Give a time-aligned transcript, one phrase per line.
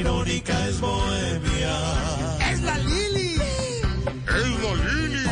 [0.00, 1.76] irónica es bohemia.
[2.50, 3.36] ¡Es la Lili!
[4.26, 5.28] ¡Es la Lili!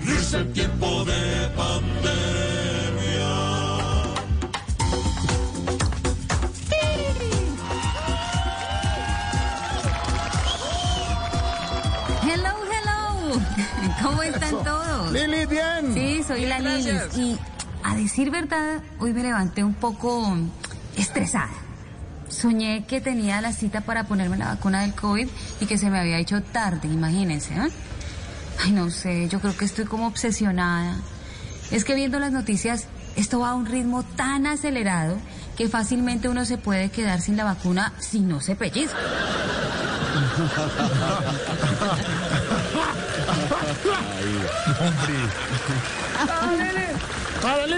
[0.00, 3.32] Dice en tiempo de pandemia.
[12.22, 13.40] Hello, hello.
[14.02, 15.12] ¿Cómo están todos?
[15.12, 15.94] Lili, bien.
[15.94, 16.98] Sí, soy la Lili.
[17.16, 17.38] Y
[17.84, 20.34] a decir verdad, hoy me levanté un poco
[20.96, 21.71] estresada.
[22.32, 25.28] Soñé que tenía la cita para ponerme la vacuna del COVID
[25.60, 27.54] y que se me había hecho tarde, imagínense.
[27.54, 27.68] ¿eh?
[28.64, 30.96] Ay, no sé, yo creo que estoy como obsesionada.
[31.70, 32.86] Es que viendo las noticias,
[33.16, 35.18] esto va a un ritmo tan acelerado
[35.56, 38.96] que fácilmente uno se puede quedar sin la vacuna si no se pellizca.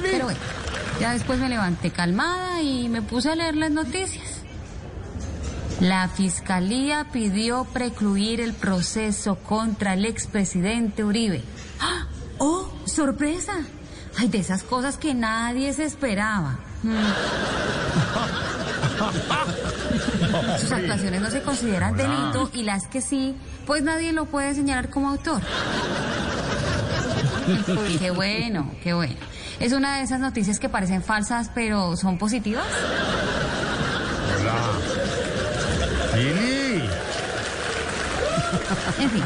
[0.03, 0.41] Pero bueno,
[1.01, 4.34] ya después me levanté calmada y me puse a leer las noticias.
[5.81, 11.43] La fiscalía pidió precluir el proceso contra el expresidente Uribe.
[11.81, 12.07] ¡Ah!
[12.39, 13.55] ¡Oh, sorpresa!
[14.17, 16.59] Ay, de esas cosas que nadie se esperaba.
[16.83, 16.95] Mm.
[20.61, 24.91] Sus actuaciones no se consideran delito y las que sí, pues nadie lo puede señalar
[24.91, 25.43] como autor.
[27.99, 29.17] Qué bueno, qué bueno.
[29.61, 32.67] Es una de esas noticias que parecen falsas, pero son positivas.
[36.17, 36.89] Lili.
[39.01, 39.25] En fin,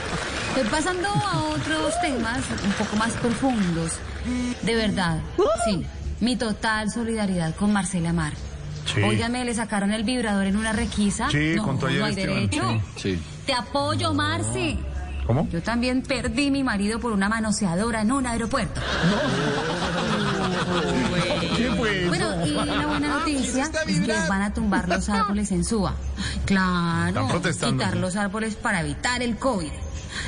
[0.49, 3.93] estoy pasando a otros temas un poco más profundos.
[4.63, 5.19] De verdad,
[5.65, 5.85] sí,
[6.21, 8.33] mi total solidaridad con Marcela Mar.
[8.93, 9.03] Sí.
[9.03, 11.29] Óigame, le sacaron el vibrador en una requisa.
[11.31, 12.83] Sí, no, contó ayer no hay derecho.
[12.97, 13.21] Sí.
[13.45, 14.79] Te apoyo, Marci.
[15.27, 15.47] ¿Cómo?
[15.51, 18.81] Yo también perdí mi marido por una manoseadora en un aeropuerto.
[21.57, 22.09] ¿Qué fue eso?
[22.09, 25.95] Bueno, y la buena noticia es que van a tumbar los árboles en Suba.
[26.47, 29.71] Claro, quitar los árboles para evitar el COVID.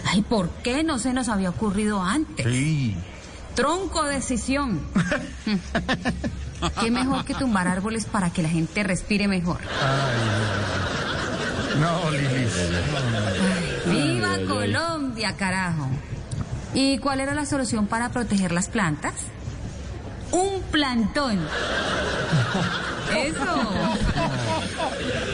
[0.07, 2.47] Ay, ¿por qué no se nos había ocurrido antes?
[2.47, 2.97] Sí.
[3.55, 4.81] Tronco decisión.
[6.81, 9.59] Qué mejor que tumbar árboles para que la gente respire mejor.
[11.81, 12.49] No, Lili.
[13.87, 15.89] ¡Viva Colombia, carajo!
[16.75, 19.15] ¿Y cuál era la solución para proteger las plantas?
[20.33, 21.39] Un plantón.
[23.15, 23.45] Eso.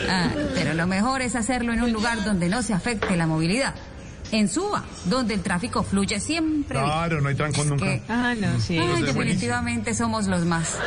[0.08, 3.74] Ah, pero lo mejor es hacerlo en un lugar donde no se afecte la movilidad.
[4.32, 6.78] En Suba, donde el tráfico fluye siempre.
[6.78, 6.90] bien.
[6.90, 7.84] Claro, no hay trancón nunca.
[7.84, 8.76] Que- Ah, no, sí.
[8.78, 10.74] Ay, definitivamente somos los más.